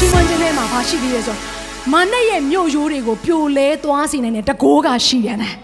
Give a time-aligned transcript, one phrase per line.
[0.00, 5.54] ျီးမွမ်းခြင်းထဲမှာဘာရှိသေးလဲဆိုတော့မာနရဲ့မြို့ရိုးတွေကိုပြိုလဲသွားစေနိုင်တဲ့တကိုးကရှိတယ်နဲ့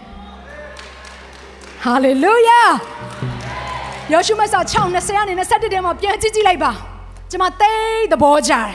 [1.83, 2.61] ဟာလေလုယာ
[4.11, 6.71] ယောရှုမဆာ6:20ကနေ21ထဲမှာပြန်ကြည့်ကြည့်လိုက်ပါ
[7.31, 7.73] ကျွန်မသိ
[8.11, 8.69] သဘောကျတယ်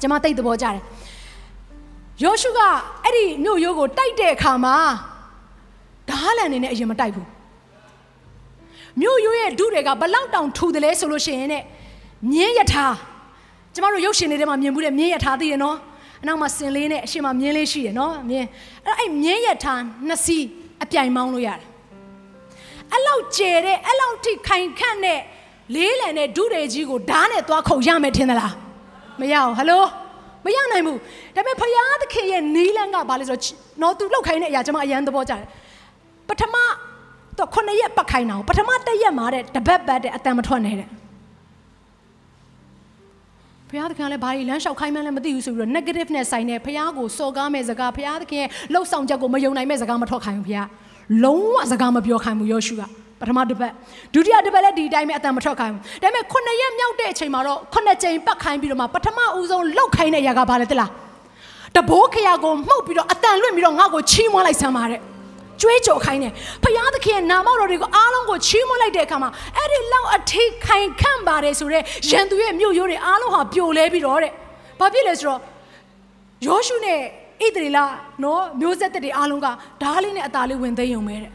[0.00, 0.78] ကျွန်မသိသဘောကျတယ်
[2.24, 2.60] ယောရှုက
[3.04, 4.76] အဲ့ဒီမြို့ရိုးကိုတိုက်တဲ့အခါမှာ
[6.08, 7.28] ဓားလန်နေနဲ့အရင်မတိုက်ဘူး
[9.00, 11.62] မြို့ရိုးရဲ့ဒုတွေကဘလောက်တောင်ထူတယ်လဲဆိုလို့ရှိရင်တဲ့
[12.32, 12.86] မြင်းယထာ
[13.74, 15.76] ကျမတို့ရုပ်ရှင်တွေထဲမှာမြင်မှုတဲ့မြင်းယထာသိတယ်နော်
[16.22, 18.46] အနောက်မှာစင်လေးနဲ့အရှိမမြင်းလေးရှိတယ်နော်မြင်း
[18.86, 19.74] အဲ့အဲ့မြင်းယထာ
[20.08, 20.44] နှစ်စီး
[20.82, 21.66] အပြိုင်မောင်းလို့ရတယ်
[22.92, 25.20] အဲ့လောက်ကျဲတဲ့အဲ့လောက်ထိခိုင်ခန့်တဲ့
[25.74, 28.54] လေးလံတဲ့ဒုတွေကြီးကိုဓားနဲ့သွားခုတ်ရမယ်ထင်သလား
[29.20, 29.84] မရအောင်ဟယ်လို
[30.44, 30.98] မရနိုင်ဘူး
[31.36, 33.42] ဒါပေမဲ့ဖယားသခင်ရဲ့နီးလန်းကဘာလဲဆိုတော့
[33.82, 35.46] နော်သူလောက်ခိုင်းတဲ့အရာကျွန်မအရန်သဘောကျတယ်
[36.28, 36.56] ပထမ
[37.38, 40.88] တော့ခုနှစ်ရက်ပတ်ခိုင်းတာကိုပထမတစ်ရက်မှာတဲ့တပတ်ပတ်တဲ့အတန်မထွက်နဲ့တဲ့
[43.70, 50.68] ဘုရားသခင်ကလည်းဘာကြီးလမ်းလျှောက်ခိုင်းမှန်းလည်းမသိဘူးဆိုပြီးတော့ negative နဲ့ဆိုင်တဲ့ဘုရားကိုစော်ကားမဲ့စကားဘုရားသခင်ရဲ့လှုပ်ဆောင်ချက်ကိုမယုံနိုင်မဲ့စကားမထွက်ခိုင်းဘူးဘုရား
[51.24, 52.82] လုံးဝစကားမပြောခိုင်းဘူးယောရှုက
[53.20, 53.72] ပထမတစ်ပတ်
[54.14, 60.90] ဒုတိယတစ်ပတ်လည်းဒီအတိုင်းပဲအတန်မထွက်ခိုင်းဘူးဒါပေမဲ့ခုနှစ်ရက်မြောက်တဲ့အချိန်မှာတော့ခုနှစ်ကြိမ်ပတ်ခိုင်းပြီးတော့မှပထမဦးဆုံးလှုပ်ခိုင်းတဲ့အရာကဘာလဲတလား
[61.76, 65.00] တဘိုးခရကိုမှုတ်ပြီးတော့အတန်လွင့်ပြီးတော့ငါ့ကိုချီးမွမ်းလိုက်ဆမ်းပါတဲ့
[65.62, 66.32] ကြွေးကြော်ခိုင်းတယ်
[66.64, 74.32] ဖယားသခင်ရဲ့နာမတော်တွေကိုအားလုံးကိုချီးမွမ်းလိုက်တဲ့အခါမှာအဲ့ဒီလောက်အထိခိုင်ခန့်ပါတယ်ဆိုတော့ရန်သူရဲ့မြို့ရိုးတွေအားလုံးဟာပြိုလဲပြီးတော့တဲ့
[74.80, 75.40] ဘာဖြစ်လဲဆိုတော့
[76.46, 76.98] ယောရှုနဲ့
[77.44, 77.78] ဣသရေလ
[78.22, 79.46] နော်မျိုးဆက်တွေအားလုံးက
[79.82, 81.32] ဓားလေးနဲ့အသားလေးဝင်သိမ်းုံပဲတဲ့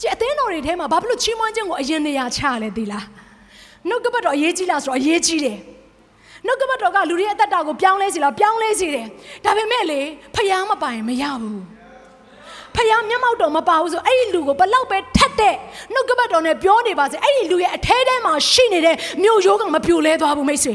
[0.00, 3.06] ကြည့်အသင်းတော်တွေထဲမှာဘာဖြစ်လို့ချီးမွမ်းခြင်းကိုအရင်နေရာချရလဲသိလား
[3.88, 5.58] နှုတ်ကပတ်တော်အရေးကြီးလားဆိုတော့အရေးကြီးတယ်
[6.46, 9.06] နှုတ်ကပတ်တော်ကလူတွေရဲ့အသက်တာကိုပြောင်းလဲစီလားပြောင်းလဲစီတယ်
[9.44, 10.00] ဒါပေမဲ့လေ
[10.34, 11.75] ဖယားမပိုင်မရဘူး
[12.76, 15.54] ဖယားမျက်မှောက်တော်မပါဘူးဆိုအဲ့ဒီလူကိုဘလောက်ပဲထက်တဲ့
[15.92, 20.74] နှုတ်ကပတ်တော်နဲ့ပြောနေပါစေအဲ့ဒီလူရဲ့အထဲထဲမှာရှိနေတဲ့မြို့ရိုးကမပြိုလဲသွားဘူးမိတ်ဆွေ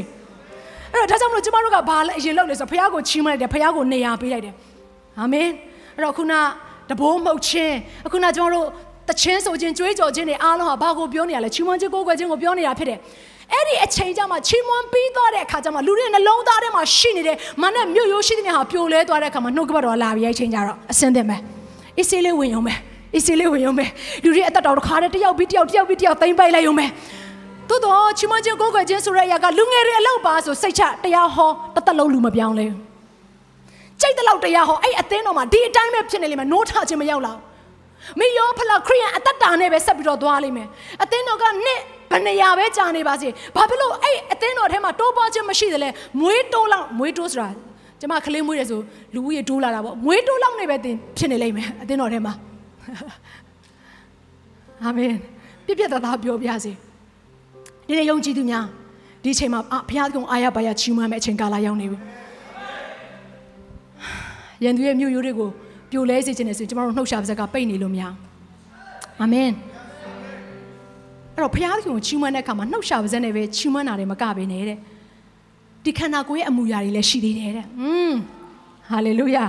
[0.92, 4.54] အဲ့တော့ဒါကြောင့်မလို့ကျမတို့ကဘာလဲအရင်လုပ်လဲဆိုဖယားကိုချီးမွမ်းလိုက်တယ်ဖယားကိုနေရာပေးလိုက်တယ်
[5.18, 5.48] အာမင်
[5.96, 6.32] အဲ့တော့ခုန
[6.90, 7.76] တဘိုးမှုတ်ခြင်း
[8.06, 8.66] အခုနကျမတို့
[9.08, 12.98] တချင်းဆိုခြင်းကြွေးကြော်ခြင်းတွေအားလုံးဟာဘာကိုပြောနေရလဲချီးမွမ်းခြင်းကိုးကွယ်ခြင်းကိုပြောနေတာဖြစ်တယ်
[13.52, 21.36] အဲ့ဒီအချိန်ကျမှချီးမွမ်းပြီးသွားတဲ့အခါကျမှလူတွေနှလုံးသားထဲမှာရှိနေတဲ့မနဲ့မြို့ရိုးရှိတဲ့များဟာပြိုလဲသွားတဲ့အခါမှာနှုတ်ကပတ်တော်လာပြီးအဲ့ချိန်ကျတော့အစင်းသင့်ပဲ
[21.98, 22.74] အစ်စေးလေးဝင်ရုံပဲ
[23.14, 23.86] အစ်စေးလေးဝင်ရုံပဲ
[24.24, 26.86] လူတွေအသက်တော်တစ်ခါတည်းတယောက်ပြီးတယောက်တယောက်ပြီးတယောက်သိမ့်ပိုက်လိုက်ရုံပဲ
[27.68, 32.76] သို့တော့ချီးမွမ်းခြင်းကိုးကွယ်ခြင်းဆိုတဲ့အရာကလူငယ်တွေအလောက်ပါဆိုစိတ်ချတရားဟောတစ်သက်လုံးလူမပြောင်းလဲဘူး
[34.00, 37.40] ကြိတ်တဲ့လောက်တရားဟောအဲ့အသင်းတော်မှာဒီအတိုင်းပဲဖြစ်နေလိမ့်မယ်နိုးထခြင်းမရောက်လောက်
[38.20, 40.68] မိယောဖလာခရိယန်အသက်တာနဲ့ပဲဆက်ပြီးတော့သွားလိမ့်မယ်
[41.02, 45.88] အသင်းတော်ကနှစ်ဘယ်နေရာပဲကြာနေပါစေဘာဖြစ်လို့အဲ့အသင်းတော်ထဲမှာတိုးပွားခြင်းမရှိသလဲ
[46.20, 47.48] မွေးတိုးလောက်မွေးတိုးဆိုတာ
[48.02, 48.80] ကျမကလေးမွေးတယ်ဆို
[49.14, 52.34] လူဦးရေတိုးလာတာပေါ့မွေးတိုးလောက်နေပဲတင်ဖြစ်နေလိမ့်မယ်အသင်းတော်ထဲမှာ
[54.82, 55.12] အာမင်
[55.64, 56.72] ပြည့်ပြည့်သားသားပြောပြစေ
[57.86, 58.64] ဒီနေ့ယုံကြည်သူများ
[59.22, 61.98] ဒီအချိန်မှာဘုရားကုံအာရပါရချီးမွမ်းမယ့်အချိန်ကာလရောက်နေပြီ
[64.64, 65.50] ရန်သူရဲ့မြို့ရိုးတွေကို
[65.90, 68.04] ပြိုလဲစေခြင်းနဲ့ဆိုရင်ကျမတို့နှုတ်ရှာပါဇက်ကပိတ်နေလို့မရ
[69.20, 69.50] အာမင်
[71.34, 74.78] အဲ့တော့ဘုရားကိုချီးမွမ်းတဲ့အခါမှာနှုတ်ရှာပါဇက်နဲ့ပဲချီးမွမ်းတာတွေမကဘဲနဲ့တဲ့
[75.84, 78.12] ဒီခန္ဓာကိုယ်ရဲ့အမူအရာတွေလည်းရှိသေးတယ်တဲ့။อืม
[78.90, 79.44] ဟာလေလုယာ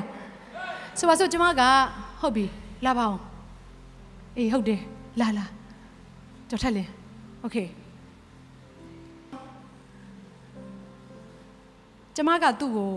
[1.00, 1.62] ။ဆိုပါစို့ကျမက
[2.22, 2.46] ဟုတ်ပြီ
[2.86, 3.20] လာပါအောင်။
[4.38, 4.82] အေးဟုတ်တယ်
[5.20, 5.46] လာလာ။
[6.50, 6.90] ကြော်ထက်လင်း။
[7.46, 7.68] Okay
[12.16, 12.92] ။ကျမကသူ့ကို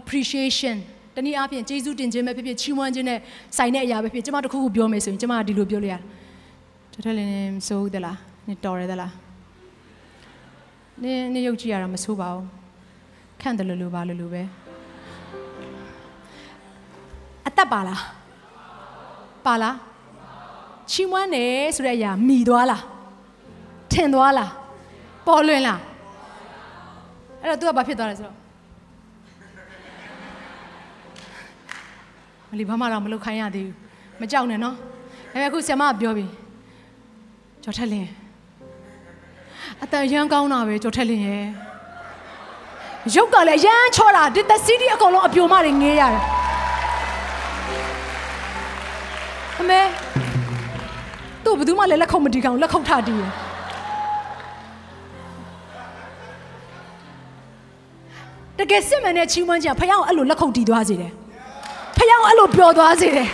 [0.00, 0.76] appreciation
[1.16, 3.18] တနည်းအားဖြင့်ကျေးဇူးတင်ခြင်းပဲဖြစ်ဖြစ်ချီးမွမ်းခြင်းနဲ့
[3.56, 6.00] ဆိုင်တဲ့အရာပဲဖြစ်ဖြစ်ကျမတခုခုပြောမယ်ဆိုရင်ကျမကဒီလိုပြောလို့ရတယ်။
[6.92, 8.16] ကြော်ထက်လင်းဆိုးသလား။
[8.48, 9.12] နေတော်ရသလား။
[11.00, 12.46] နေနေရုပ်ကြည့်ရတာမစိုးပါဘူး
[13.40, 14.42] ခန့်တယ်လို့လို့ပါလို့လို့ပဲ
[17.46, 18.02] အသက်ပါလား
[19.46, 19.76] ပါလား
[20.90, 22.82] ချီးမွမ်းတယ်ဆိုတဲ့အရာမိသွားလား
[23.92, 24.50] ထင်သွားလား
[25.26, 25.80] ပေါ်လွင်လား
[27.40, 28.36] အဲ့တော့ तू ကဘာဖြစ်သွားလဲဆိုတော့
[32.50, 33.76] မလီဘာမှတော့မလုပ်ခိုင်းရသေးဘူး
[34.20, 34.74] မကြောက်နဲ့နော်
[35.32, 36.26] ဒါပေမဲ့အခုဆရာမကပြောပြီ
[37.64, 38.08] ကျော်ထက်လင်း
[39.84, 41.44] အတန်ရမ်းကောင်းတာပဲကျော်ထက်လင်းရဲ့
[43.14, 46.22] ရုပ်ကလည်းရမ်းချောတာဒီသက်စီးဒီအကုန်လုံးအပြိုမတွေငေးရတယ်
[49.60, 49.80] အမေ
[51.44, 53.22] သူ့ဘယ်သူမှလည်းလက်ခုပ်မတီးကောင်လက်ခုပ်ထတီးရ
[58.58, 61.12] တတကယ်စစ်မှန်တဲ့ချီးမွမ်းခြင်းကဖခင်ကိုအဲ့လိုလက်ခုပ်တီးသွားစေတယ်
[61.96, 63.28] ဖခင်ကိုအဲ့လိုပျော်သွားစေတယ်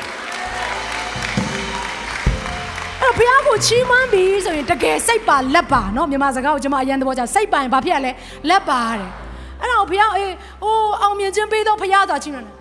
[3.07, 8.11] အဲ့ဘုရားကိုချီးမွမ်းပြီဆိုရင်တကယ်စိတ်ပါလက်ပါเนาะမြန်မာစကားကိုကျွန်မအရင်သဘောကျစိတ်ပါရင်ဘာဖြစ်ရလဲ
[8.49, 9.09] လက်ပါတဲ့
[9.61, 10.31] အဲ့တော့ဘုရားအေး
[10.63, 12.55] ဟိုအောင်မြင်ခြင်းပေးတော့ဘုရားသာချီးမွမ်းတယ်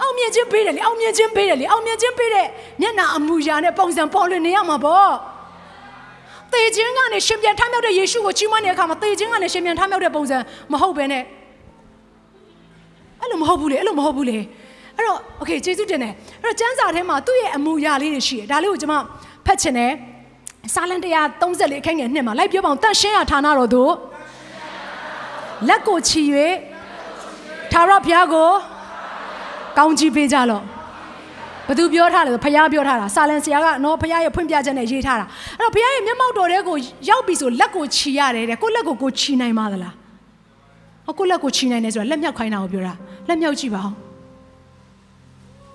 [0.00, 2.46] အောင်မြင်ခြင်းပေးတယ်လေအောင်မြင်ခြင်းပေးတယ်လေအောင်မြင်ခြင်းပေးတဲ့
[2.80, 5.12] မျက်နှာအမူအရာနဲ့ပုံစံပေါ်လွင်နေရမှာပေါ့
[6.52, 10.36] သေခြင်းကနေရှင်ပြန်ထမြောက်တဲ့ယေရှုကိုချီးမွမ်းတဲ့အခါမှာသေခြင်းကနေရှင်ပြန်ထမြောက်တဲ့ပုံစံ
[10.72, 11.22] မဟုတ်ဘဲနဲ့
[13.20, 14.38] အဲ့လိုမဟုတ်ဘူးလေအဲ့လိုမဟုတ်ဘူးလေ
[14.97, 16.13] အဲ့တော့ okay ကျေးဇူးတင်တယ်
[16.43, 18.95] အဲ့တော့ကျမ်းစာထဲမှာသူ့ရဲ့အမူအရာလေးတွေရှိတယ်ဒါလေးကိုကျွန်မ
[19.45, 19.91] ဖတ်ချင်တယ်
[20.73, 20.95] စာလံ
[21.37, 23.91] 134အခန်းငယ်2မှာလိုက်ပြောပါအောင်တန်ရှင်းရဌာနတော်တို့
[25.67, 26.21] လက်ကိုချီ၍
[27.71, 28.49] သာရဘုရားကို
[29.77, 30.63] ကောင်းကြီးပေးကြလော့
[31.67, 35.25] ဘသူပြောထားလဲဆိုဖခင်ပြောထားတာစာလန်ဆရာကနော်ဖခင်ရဲ့ဖွင့်ပြချက်နဲ့ရေးထားတာ
[35.59, 36.75] အဲ့တော့ဖခင်ရဲ့မျက်မှောက်တော်တဲ့ကို
[37.09, 39.93] ရောက်ပြီဆိုလက်ကိုချီရတယ်တဲ့ကိုလက်ကိုကိုချီနိုင်ပါသလား
[41.05, 42.93] ဟောကိုလက်ကိုချီနိုင်တယ်ဆိုတာလက်မြောက်ခိုင်းတာကိုပြောတာ
[43.27, 44.06] လက်မြောက်ကြည့်ပါဦး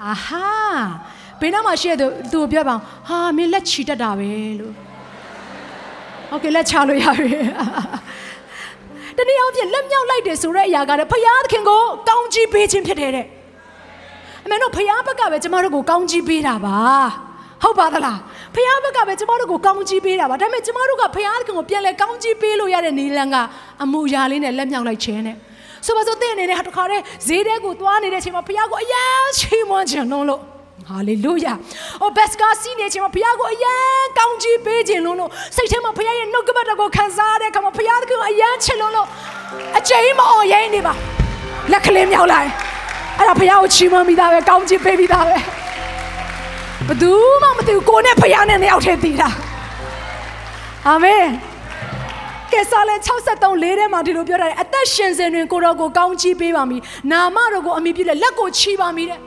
[0.05, 0.45] အာဟာ
[1.39, 2.75] ဘယ်တော့မှရှိရသူသူကိုပြောပါ
[3.07, 4.73] အောင်ဟာမင်းလက်ချီတတ်တာပဲလို့
[6.29, 7.35] โอเคလက်ချလို့ရပြီ
[9.17, 13.25] တနည်းအားဖြင့်လက်မြောက်လိုက်တယ်ဆိုတဲ့အရာကလည်းဖခင်သခင်ကိုကောင်းချီးပေးခြင်းဖြစ်တယ်တဲ့
[14.45, 16.77] အမေတို့ဖခင်ဘက်ကပဲကျမတို့ကိုကောင်းချီးပေးတာပါ
[17.63, 18.19] ဟုတ်ပါသလား
[18.55, 23.35] ဖခင်ဘက်ကပဲကျမတို့ကိုကောင်းချီးပေးတာပါဒါပေမဲ့ကျမတို့ကဖခင်သခင်ကိုပြန်လဲကောင်းချီးပေးလို့ရတဲ့နေလန်က
[23.83, 25.37] အမူအရာလေးနဲ့လက်မြောက်လိုက်ခြင်းနဲ့
[25.86, 29.04] ဆိုပါစို့တဲ့အနေနဲ့ဟာတခါတည်းဈေးတဲကိုသွားနေတဲ့အချိန်မှာဖခင်ကိုအယံ
[29.38, 30.40] ချီးမွမ်းခြင်းလုံးလို့
[30.88, 31.52] ဟာလေလုယာ။
[32.02, 33.74] အိုဘက်စကာစီနေချင်းမှာဘုရားကိုအယံ
[34.18, 39.08] ကောင်းချီးပေးခြင်းလုံးလို့စိတ်ထဲမှာဘုရားရဲ့နှုတ်ကပတ်တော်ကိုခံစားရတဲ့အခါမှာဘုရားသခင်ကိုအယံချစ်လုံးလို့
[39.78, 40.92] အချိန်မအော်ရိုင်းနေပါ
[41.72, 42.48] လက်ကလေးမြောက်လိုက်
[43.18, 45.36] အဲ့ဒါဘုရားကိုချီးမွမ်းပြီးသားပဲကောင်းချီးပေးပြီးသားပဲ
[46.86, 47.12] ဘယ်သူ
[47.42, 49.28] မှမသိဘူးကိုနဲ့ဘုရားနဲ့နှစ်ယောက်တည်းတည်တာ
[50.86, 51.24] အာမင်
[52.52, 52.94] ကဲစာလဲ
[53.30, 56.80] 63လေးထဲမှာဒီလိုပြောထားတယ်အသက်ရှင်စဉ်တွင်ကိုတော်ကိုကောင်းချီးပေးပါမည်
[57.12, 59.20] နာမတော်ကိုအမိပြုလက်လက်ကိုချီးပါမည်တဲ့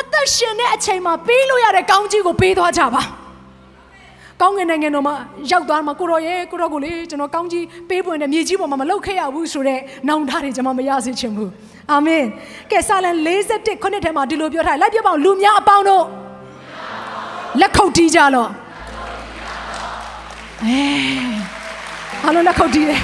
[0.00, 3.02] အသက်ရှင်တဲ့အချိန်မှာပေးလို့ရတဲ့ကောင်းကြီးကိုပေးသွားကြပါ
[4.40, 5.14] ကောင်းငင်နိုင်ငံတော်မှာ
[5.50, 11.50] ရောက်သွားမှာကိုရောရဲ့ကိုရောကိုလေကျွန်တော်ကောင်းကြီးပေးပွင့်တဲ့မြေကြီးပေါ်မှာမလောက်ခဲ့ရဘူးဆိုတော့နောင်တတွေကျွန်မမရစေချင်ဘူး
[11.92, 12.24] အာမင်
[12.70, 13.16] ကဲစာလန်
[13.50, 16.04] 41ခုနှစ်ထဲမှာဒီလိုပြောထားလိုက်ပြပါအောင်လူများအပေါင်းတို့
[17.60, 18.50] လက်ခုပ်တီးကြလော့
[20.64, 21.37] အဲ
[22.27, 23.01] အားလုံးလက်ခုပ်တီးတယ်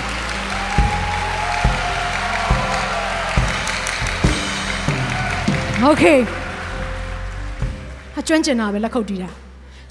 [5.84, 6.04] โอเค
[8.14, 9.30] ဟာကျွမ်းကျင်တာပဲလက်ခုပ်တီးတာ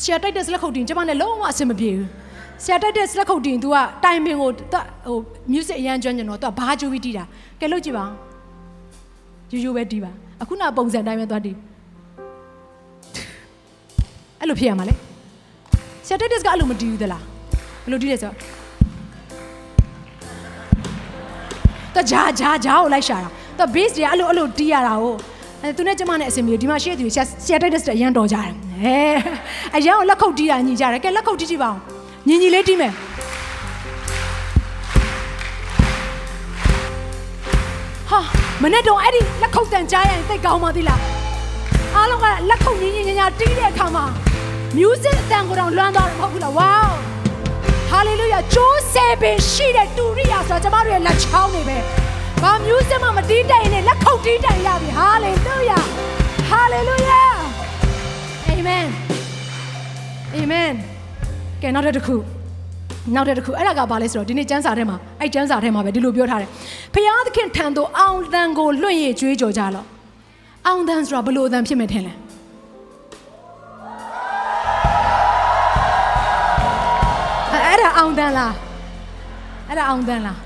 [0.02, 2.08] ဆရာတိုက်တဲ့လက်ခုပ်တီးကျမနဲ့လုံးဝအဆင်မပြေဘူး
[2.64, 4.50] ဆရာတိုက်တဲ့လက်ခုပ်တီး तू ကတိုင်ပင်ကို
[5.06, 5.18] ဟို
[5.52, 7.24] music အရန်ကျွမ်းကျင်တော့ तू ကဘာကြိုးပြီးတီးတာ
[7.60, 8.04] ကဲလို့ကြည့်ပါ
[9.50, 11.56] ယူယူပဲတီးပါအခုနပုံစံတိုင်းပဲသွားတီး
[14.40, 14.94] အဲ့လိုဖြစ်ရမှာလေ
[16.06, 17.22] ဆရာတိုက်တဲ့ကအဲ့လိုမတီးဘူးသလား
[17.82, 18.36] ဘယ်လိုတီးလဲဆိုတော့
[21.95, 25.13] တဂျာဂျာဂျာကိုလိုက်ရှာတာသူ base တွေအဲ့လိုအဲ့လိုတီးရတာကို
[25.61, 28.51] အဲသူနဲ့ကျမနဲ့အစင်ပြေဒီမှာရှိတဲ့သူဆရာဆရာတိုက်တဲ့အရန်တော်ကြတယ်
[28.83, 28.97] အဲ
[29.77, 31.77] အရန်ကိုလက်ခုပ်တီးတာညီကြတယ်ကဲလက်ခုပ်တီးကြည့်ပါဦး
[32.27, 32.93] ညီညီလေးတီးမယ်
[38.09, 38.19] ဟာ
[38.63, 40.99] မနေ့တော့အဲ့ဒီလက်ခုပ်တန်ကြားရင်သိကောင်းပါသေးလား
[41.95, 44.05] အားလုံးကလက်ခုပ်ညီညီညာညာတီးတဲ့အခါမှာ
[44.77, 46.89] music အတန်ကိုတော့လွမ်းသွားတယ်မဟုတ်ဘူးလား wow
[47.89, 51.77] ဟာလေလု ယာဂျိုးဆယ်ပင်ရှိတဲ့တူရိယာဆိုတော့ကျမတို့ရဲ့လက်ချောင်းတွေပဲ
[52.41, 55.79] ဘာ music မှမတီးတိုင်နဲ့လက်ခုပ်တီးတိုင်ရပြီဟာလေလုယာ
[56.49, 57.21] ဟာလေလုယာ
[58.47, 58.85] အာမင်
[60.33, 60.71] အာမင်
[61.61, 62.15] ကဲနောက်တစ်ခု
[63.15, 66.49] နောက်တစ်ခုအဲ့ဒါကဘာလဲဆိုတော့ဒီနေ့ကျမ်းစာထဲမှာအဲ့ကျမ်းစာထဲမှာပဲဒီလိုပြောထားတယ်
[66.93, 69.85] ဖျားသခင်ထံသို့အောင်တန်ကိုလွှင့်ရကြွေးကြော်ကြလော့
[70.67, 72.13] အောင်တန်ဆိုတာဘလို့အတန်ဖြစ်မယ်ထင်လဲ
[78.03, 78.53] အောင်တန်းလား
[79.69, 80.37] အဲ့ဒါအောင်တန်းလား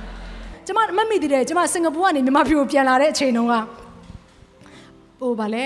[0.66, 3.54] ကျမမမိသေးတယ်ကျမစင်ကာပူကနေမြန်မာပြည်ကိုပြန်လာတဲ့အချိန်တုန်းက
[5.20, 5.58] ဟိုဗာလ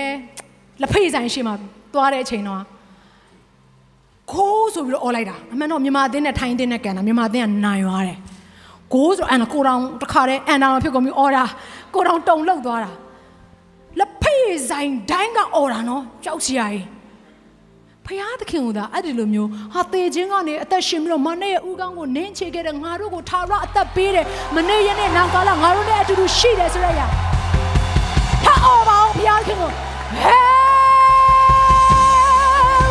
[0.80, 1.52] လက်ဖေးဆိုင်ရှိမှ
[1.94, 2.62] သွားတဲ့အချိန်တုန်းက
[4.32, 8.18] ခိုးဆိုပြီးတော့អော်လိုက်တာအမှန်တော့မြန်မာအသင်းနဲ့ထိုင်းအသင်းနဲ့ကန်တာမြန်မာအသင်းကနိုင်သွားတယ်
[8.94, 11.44] ကိုးဆိုအန်ကိုတောင်တခါတည်းအန်တောင်ဖြစ်ကုန်ပြီအော်ဒါ
[11.94, 12.90] ကိုတောင်တုံလောက်သွားတာ
[13.98, 16.86] လက်ဖေးဆိုင်တိုင်းကအော်တာနော်ကြောက်စရာကြီး
[18.06, 27.00] ဖယားသခင်ကသာအဲ့ဒီလိုမျိုးဟာတေခြင်းကနေအသက်ရှင်ပြီးတော့မနေ့ရဲ့ဥကောင်းကိုနင်းချေခဲ့တဲ့ငါတို့ကိုထာဝရအသက်ပေးတယ်မနေ့ရက်နဲ့နောက်ကာလငါတို့နဲ့အတူတူရှိတယ်ဆိုရရ
[28.44, 29.70] ထားအောင်ပါအောင်ဖယားသခင်ကို
[30.24, 30.46] Hey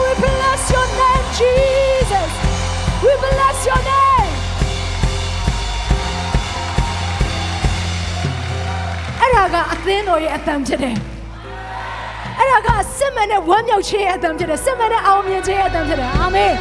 [0.04, 2.32] we bless your name Jesus
[3.06, 4.32] we bless your name
[9.20, 10.96] အဲ့ဒါကအသင်းတော်ရဲ့အတန်ဖြစ်တယ်
[12.40, 16.54] အဲ့ဒါကစစ်မှန်တဲ့ဝမ်းမြောက်ခြင်းရဲ့အတန်ဖြစ်တယ်စစ်မှန်တဲ့အောင်မြင်ခြင်းရဲ့အတန်ဖြစ်တယ်အာမင်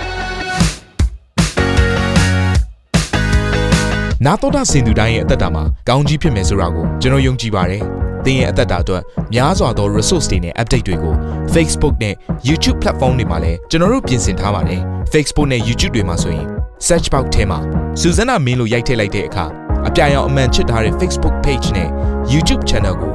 [4.26, 7.83] နာတော်တာစင်သူတိုင်းရဲ့အသက်တာမှာကောင်းကြီးဖြစ်မယ်ဆိုတာကိုကျွန်တော်ယုံကြည်ပါတယ်။
[8.25, 9.02] သင်ရဲ့အသက်တာအတွက်
[9.35, 11.14] များစွာသော resource တွေနဲ့ update တွေကို
[11.55, 12.14] Facebook နဲ့
[12.49, 14.81] YouTube platform တွေမှာလည်းကျွန်တော်တို့ပြင်ဆင်ထားပါတယ်။
[15.12, 16.47] Facebook နဲ့ YouTube တွေမှာဆိုရင်
[16.87, 17.59] search box ထဲမှာ
[18.00, 19.45] စူဇနာမင်းလို့ရိုက်ထည့်လိုက်တဲ့အခါ
[19.88, 21.88] အပြာရောင်အမှန်ချစ်ထားတဲ့ Facebook page နဲ့
[22.33, 23.14] YouTube channel ကို